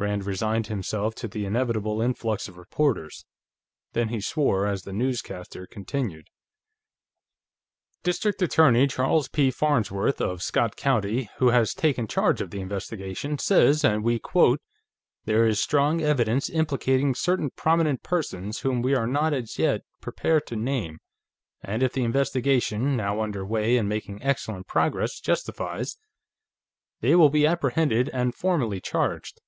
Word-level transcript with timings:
Rand 0.00 0.26
resigned 0.26 0.68
himself 0.68 1.16
to 1.16 1.26
the 1.26 1.44
inevitable 1.44 2.00
influx 2.00 2.46
of 2.46 2.56
reporters. 2.56 3.24
Then 3.94 4.10
he 4.10 4.20
swore, 4.20 4.64
as 4.64 4.84
the 4.84 4.92
newscaster 4.92 5.66
continued: 5.66 6.28
"District 8.04 8.40
Attorney 8.40 8.86
Charles 8.86 9.26
P. 9.26 9.50
Farnsworth, 9.50 10.20
of 10.20 10.40
Scott 10.40 10.76
County, 10.76 11.28
who 11.38 11.48
has 11.48 11.74
taken 11.74 12.06
charge 12.06 12.40
of 12.40 12.52
the 12.52 12.60
investigation, 12.60 13.38
says, 13.38 13.84
and 13.84 14.04
we 14.04 14.20
quote: 14.20 14.60
'There 15.24 15.46
is 15.48 15.58
strong 15.58 16.00
evidence 16.00 16.48
implicating 16.48 17.12
certain 17.16 17.50
prominent 17.50 18.04
persons, 18.04 18.60
whom 18.60 18.82
we 18.82 18.94
are 18.94 19.08
not, 19.08 19.34
as 19.34 19.58
yet, 19.58 19.80
prepared 20.00 20.46
to 20.46 20.54
name, 20.54 21.00
and 21.60 21.82
if 21.82 21.92
the 21.92 22.04
investigation, 22.04 22.96
now 22.96 23.20
under 23.20 23.44
way 23.44 23.76
and 23.76 23.88
making 23.88 24.22
excellent 24.22 24.68
progress, 24.68 25.18
justifies, 25.18 25.98
they 27.00 27.16
will 27.16 27.30
be 27.30 27.44
apprehended 27.44 28.08
and 28.12 28.36
formally 28.36 28.80
charged. 28.80 29.40